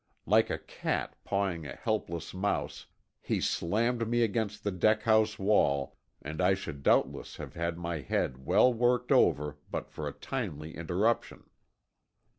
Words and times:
Like 0.25 0.49
a 0.49 0.57
cat 0.57 1.15
pawing 1.23 1.67
a 1.67 1.75
helpless 1.75 2.33
mouse, 2.33 2.87
he 3.21 3.39
slammed 3.39 4.07
me 4.07 4.23
against 4.23 4.65
a 4.65 4.71
deck 4.71 5.03
house 5.03 5.37
wall, 5.37 5.95
and 6.23 6.41
I 6.41 6.55
should 6.55 6.81
doubtless 6.81 7.35
have 7.35 7.53
had 7.53 7.77
my 7.77 7.99
head 8.01 8.43
well 8.43 8.73
worked 8.73 9.11
over 9.11 9.59
but 9.69 9.91
for 9.91 10.07
a 10.07 10.11
timely 10.13 10.75
interruption. 10.75 11.43